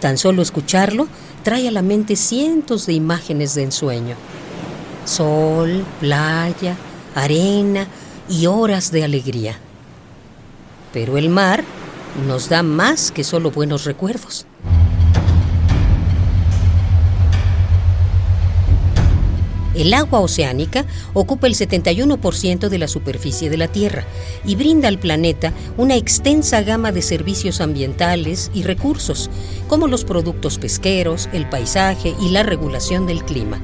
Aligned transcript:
Tan 0.00 0.18
solo 0.18 0.42
escucharlo 0.42 1.08
trae 1.42 1.68
a 1.68 1.72
la 1.72 1.82
mente 1.82 2.16
cientos 2.16 2.86
de 2.86 2.92
imágenes 2.92 3.54
de 3.54 3.62
ensueño. 3.62 4.16
Sol, 5.04 5.84
playa, 6.00 6.76
arena 7.14 7.86
y 8.28 8.46
horas 8.46 8.90
de 8.90 9.04
alegría. 9.04 9.58
Pero 10.92 11.16
el 11.16 11.28
mar 11.28 11.64
nos 12.26 12.48
da 12.48 12.62
más 12.62 13.10
que 13.10 13.24
solo 13.24 13.50
buenos 13.50 13.84
recuerdos. 13.84 14.46
El 19.76 19.92
agua 19.92 20.20
oceánica 20.20 20.86
ocupa 21.12 21.46
el 21.46 21.54
71% 21.54 22.70
de 22.70 22.78
la 22.78 22.88
superficie 22.88 23.50
de 23.50 23.58
la 23.58 23.68
Tierra 23.68 24.04
y 24.46 24.56
brinda 24.56 24.88
al 24.88 24.98
planeta 24.98 25.52
una 25.76 25.96
extensa 25.96 26.62
gama 26.62 26.92
de 26.92 27.02
servicios 27.02 27.60
ambientales 27.60 28.50
y 28.54 28.62
recursos, 28.62 29.30
como 29.68 29.86
los 29.86 30.04
productos 30.04 30.58
pesqueros, 30.58 31.28
el 31.34 31.46
paisaje 31.46 32.14
y 32.22 32.30
la 32.30 32.42
regulación 32.42 33.06
del 33.06 33.22
clima. 33.22 33.60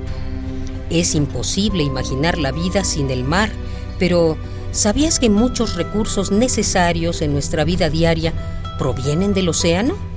Es 0.91 1.15
imposible 1.15 1.83
imaginar 1.83 2.37
la 2.37 2.53
vida 2.53 2.85
sin 2.85 3.11
el 3.11 3.25
mar, 3.25 3.51
pero 3.99 4.37
¿sabías 4.71 5.19
que 5.19 5.31
muchos 5.31 5.77
recursos 5.77 6.31
necesarios 6.31 7.23
en 7.23 7.33
nuestra 7.33 7.65
vida 7.65 7.89
diaria 7.89 8.35
provienen 8.79 9.33
del 9.33 9.49
océano? 9.49 10.12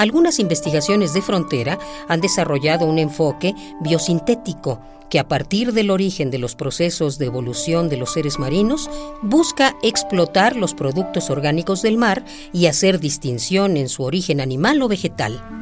Algunas 0.00 0.38
investigaciones 0.38 1.12
de 1.12 1.20
frontera 1.20 1.78
han 2.08 2.22
desarrollado 2.22 2.86
un 2.86 2.98
enfoque 2.98 3.54
biosintético 3.82 4.80
que 5.10 5.18
a 5.18 5.28
partir 5.28 5.74
del 5.74 5.90
origen 5.90 6.30
de 6.30 6.38
los 6.38 6.56
procesos 6.56 7.18
de 7.18 7.26
evolución 7.26 7.90
de 7.90 7.98
los 7.98 8.14
seres 8.14 8.38
marinos 8.38 8.88
busca 9.20 9.76
explotar 9.82 10.56
los 10.56 10.72
productos 10.72 11.28
orgánicos 11.28 11.82
del 11.82 11.98
mar 11.98 12.24
y 12.50 12.64
hacer 12.64 12.98
distinción 12.98 13.76
en 13.76 13.90
su 13.90 14.02
origen 14.02 14.40
animal 14.40 14.80
o 14.80 14.88
vegetal. 14.88 15.59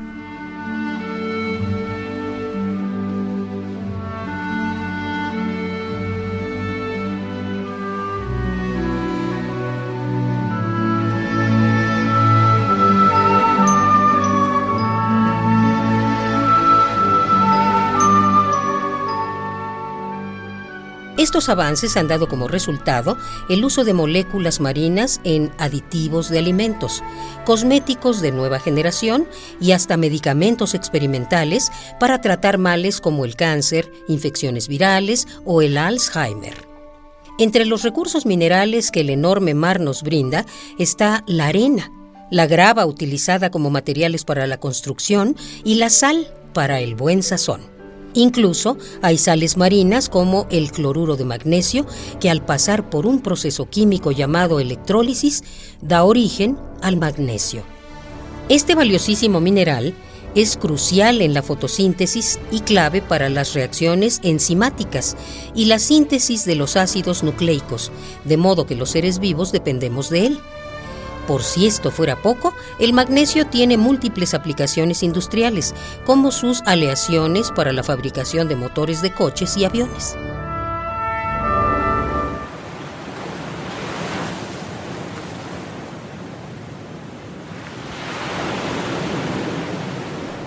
Estos 21.18 21.48
avances 21.48 21.96
han 21.96 22.06
dado 22.06 22.28
como 22.28 22.46
resultado 22.46 23.18
el 23.48 23.64
uso 23.64 23.82
de 23.82 23.92
moléculas 23.92 24.60
marinas 24.60 25.20
en 25.24 25.50
aditivos 25.58 26.30
de 26.30 26.38
alimentos, 26.38 27.02
cosméticos 27.44 28.20
de 28.20 28.30
nueva 28.30 28.60
generación 28.60 29.26
y 29.60 29.72
hasta 29.72 29.96
medicamentos 29.96 30.74
experimentales 30.74 31.72
para 31.98 32.20
tratar 32.20 32.56
males 32.56 33.00
como 33.00 33.24
el 33.24 33.34
cáncer, 33.34 33.90
infecciones 34.06 34.68
virales 34.68 35.26
o 35.44 35.60
el 35.60 35.76
Alzheimer. 35.76 36.54
Entre 37.40 37.64
los 37.64 37.82
recursos 37.82 38.24
minerales 38.24 38.92
que 38.92 39.00
el 39.00 39.10
enorme 39.10 39.54
mar 39.54 39.80
nos 39.80 40.04
brinda 40.04 40.46
está 40.78 41.24
la 41.26 41.48
arena, 41.48 41.90
la 42.30 42.46
grava 42.46 42.86
utilizada 42.86 43.50
como 43.50 43.70
materiales 43.70 44.24
para 44.24 44.46
la 44.46 44.60
construcción 44.60 45.34
y 45.64 45.76
la 45.76 45.90
sal 45.90 46.32
para 46.52 46.78
el 46.78 46.94
buen 46.94 47.24
sazón. 47.24 47.78
Incluso 48.18 48.76
hay 49.00 49.16
sales 49.16 49.56
marinas 49.56 50.08
como 50.08 50.48
el 50.50 50.72
cloruro 50.72 51.14
de 51.14 51.24
magnesio 51.24 51.86
que 52.18 52.28
al 52.28 52.44
pasar 52.44 52.90
por 52.90 53.06
un 53.06 53.20
proceso 53.20 53.70
químico 53.70 54.10
llamado 54.10 54.58
electrólisis 54.58 55.44
da 55.82 56.02
origen 56.02 56.58
al 56.82 56.96
magnesio. 56.96 57.62
Este 58.48 58.74
valiosísimo 58.74 59.40
mineral 59.40 59.94
es 60.34 60.56
crucial 60.56 61.22
en 61.22 61.32
la 61.32 61.42
fotosíntesis 61.42 62.40
y 62.50 62.58
clave 62.60 63.02
para 63.02 63.28
las 63.28 63.54
reacciones 63.54 64.18
enzimáticas 64.24 65.16
y 65.54 65.66
la 65.66 65.78
síntesis 65.78 66.44
de 66.44 66.56
los 66.56 66.76
ácidos 66.76 67.22
nucleicos, 67.22 67.92
de 68.24 68.36
modo 68.36 68.66
que 68.66 68.74
los 68.74 68.90
seres 68.90 69.20
vivos 69.20 69.52
dependemos 69.52 70.10
de 70.10 70.26
él. 70.26 70.40
Por 71.28 71.43
si 71.43 71.66
esto 71.66 71.91
fuera 71.91 72.22
poco, 72.22 72.55
el 72.78 72.94
magnesio 72.94 73.47
tiene 73.47 73.77
múltiples 73.77 74.33
aplicaciones 74.33 75.03
industriales, 75.03 75.75
como 76.06 76.33
sus 76.33 76.62
aleaciones 76.65 77.50
para 77.50 77.75
la 77.75 77.83
fabricación 77.83 78.49
de 78.49 78.56
motores 78.56 79.03
de 79.03 79.12
coches 79.12 79.55
y 79.59 79.66
aviones. 79.66 80.16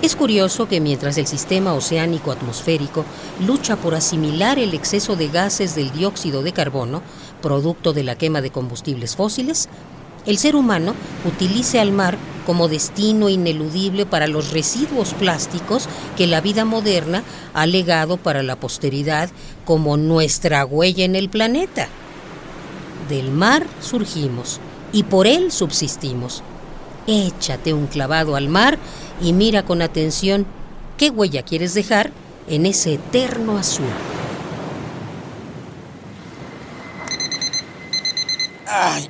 Es 0.02 0.16
curioso 0.16 0.68
que 0.68 0.82
mientras 0.82 1.20
el 1.20 1.28
sistema 1.28 1.76
oceánico 1.76 2.32
atmosférico 2.32 3.06
lucha 3.46 3.76
por 3.76 3.94
asimilar 3.94 4.58
el 4.58 4.74
exceso 4.74 5.16
de 5.16 5.28
gases 5.28 5.76
del 5.76 5.92
dióxido 5.92 6.42
de 6.42 6.54
carbono, 6.54 7.04
producto 7.40 7.94
de 7.94 8.04
la 8.04 8.16
quema 8.16 8.42
de 8.42 8.50
combustibles 8.50 9.16
fósiles, 9.16 9.70
el 10.26 10.38
ser 10.38 10.56
humano 10.56 10.94
utilice 11.26 11.80
al 11.80 11.92
mar 11.92 12.18
como 12.46 12.68
destino 12.68 13.30
ineludible 13.30 14.06
para 14.06 14.28
los 14.28 14.52
residuos 14.52 15.14
plásticos 15.14 15.88
que 16.18 16.28
la 16.28 16.42
vida 16.42 16.66
moderna 16.66 17.24
ha 17.54 17.66
legado 17.66 18.18
para 18.18 18.44
la 18.44 18.56
posteridad 18.56 19.30
como 19.66 19.98
nuestra 19.98 20.66
huella 20.66 21.06
en 21.06 21.16
el 21.16 21.30
planeta. 21.30 21.88
Del 23.10 23.32
mar 23.32 23.66
surgimos 23.82 24.60
y 24.92 25.04
por 25.04 25.28
él 25.28 25.52
subsistimos. 25.52 26.44
Échate 27.08 27.74
un 27.74 27.88
clavado 27.88 28.36
al 28.36 28.50
mar 28.50 28.78
y 29.22 29.34
mira 29.34 29.64
con 29.64 29.82
atención 29.82 30.46
qué 30.98 31.10
huella 31.10 31.44
quieres 31.44 31.74
dejar 31.74 32.12
en 32.48 32.66
ese 32.66 32.96
eterno 32.96 33.58
azul. 33.58 33.86
Ay, 38.68 39.10